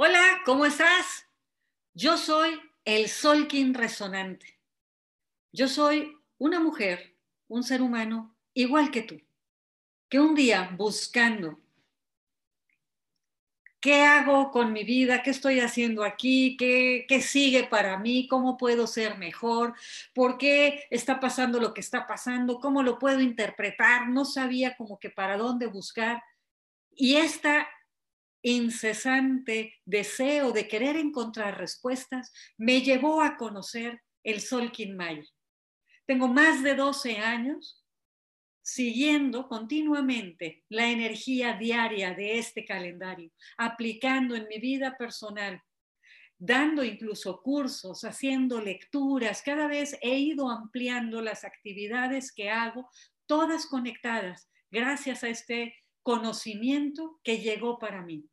[0.00, 1.26] Hola, ¿cómo estás?
[1.92, 4.60] Yo soy el Solkin resonante.
[5.50, 7.16] Yo soy una mujer,
[7.48, 9.20] un ser humano igual que tú,
[10.08, 11.58] que un día buscando
[13.80, 18.56] qué hago con mi vida, qué estoy haciendo aquí, qué, qué sigue para mí, cómo
[18.56, 19.74] puedo ser mejor,
[20.14, 25.00] por qué está pasando lo que está pasando, cómo lo puedo interpretar, no sabía como
[25.00, 26.22] que para dónde buscar.
[26.94, 27.66] Y esta
[28.42, 35.24] incesante deseo de querer encontrar respuestas me llevó a conocer el Solkin Maya.
[36.06, 37.84] Tengo más de 12 años
[38.62, 45.62] siguiendo continuamente la energía diaria de este calendario, aplicando en mi vida personal,
[46.36, 52.90] dando incluso cursos, haciendo lecturas, cada vez he ido ampliando las actividades que hago,
[53.26, 55.74] todas conectadas gracias a este
[56.08, 58.24] conocimiento que llegó para mí.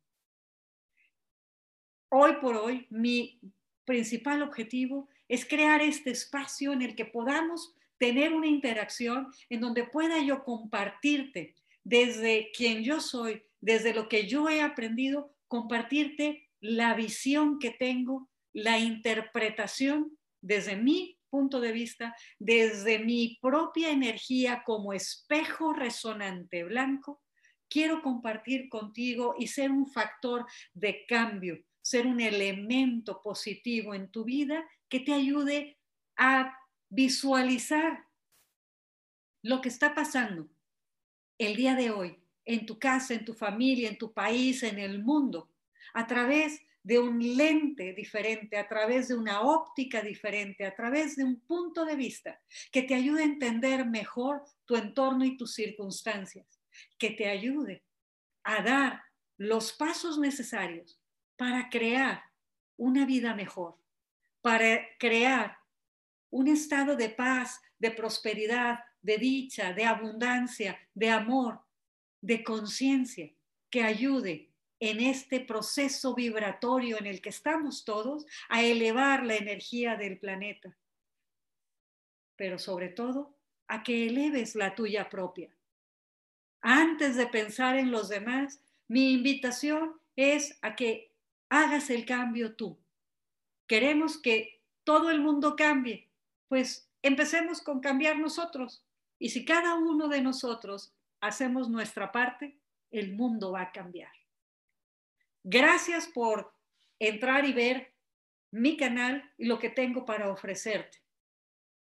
[2.08, 3.38] Hoy por hoy, mi
[3.84, 9.84] principal objetivo es crear este espacio en el que podamos tener una interacción en donde
[9.84, 16.94] pueda yo compartirte desde quien yo soy, desde lo que yo he aprendido, compartirte la
[16.94, 24.94] visión que tengo, la interpretación desde mi punto de vista, desde mi propia energía como
[24.94, 27.20] espejo resonante blanco
[27.68, 34.24] quiero compartir contigo y ser un factor de cambio, ser un elemento positivo en tu
[34.24, 35.78] vida que te ayude
[36.16, 36.56] a
[36.88, 38.06] visualizar
[39.42, 40.48] lo que está pasando
[41.38, 45.02] el día de hoy en tu casa, en tu familia, en tu país, en el
[45.02, 45.50] mundo,
[45.94, 51.24] a través de un lente diferente, a través de una óptica diferente, a través de
[51.24, 56.55] un punto de vista que te ayude a entender mejor tu entorno y tus circunstancias
[56.98, 57.84] que te ayude
[58.44, 59.02] a dar
[59.36, 61.00] los pasos necesarios
[61.36, 62.22] para crear
[62.76, 63.78] una vida mejor,
[64.40, 65.58] para crear
[66.30, 71.60] un estado de paz, de prosperidad, de dicha, de abundancia, de amor,
[72.20, 73.32] de conciencia,
[73.70, 79.96] que ayude en este proceso vibratorio en el que estamos todos a elevar la energía
[79.96, 80.76] del planeta.
[82.36, 85.55] Pero sobre todo, a que eleves la tuya propia,
[86.68, 91.12] antes de pensar en los demás, mi invitación es a que
[91.48, 92.76] hagas el cambio tú.
[93.68, 96.08] Queremos que todo el mundo cambie,
[96.48, 98.84] pues empecemos con cambiar nosotros.
[99.20, 102.58] Y si cada uno de nosotros hacemos nuestra parte,
[102.90, 104.12] el mundo va a cambiar.
[105.44, 106.52] Gracias por
[106.98, 107.94] entrar y ver
[108.50, 110.98] mi canal y lo que tengo para ofrecerte.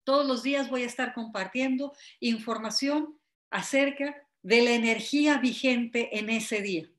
[0.03, 3.17] Todos los días voy a estar compartiendo información
[3.49, 6.89] acerca de la energía vigente en ese día.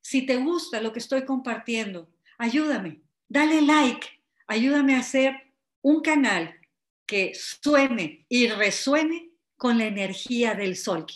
[0.00, 4.06] Si te gusta lo que estoy compartiendo, ayúdame, dale like,
[4.46, 6.60] ayúdame a hacer un canal
[7.06, 11.06] que suene y resuene con la energía del sol.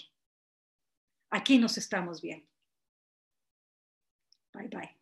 [1.30, 2.46] Aquí nos estamos viendo.
[4.52, 4.95] Bye bye.